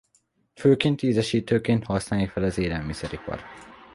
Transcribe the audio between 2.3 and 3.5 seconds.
az élelmiszeripar.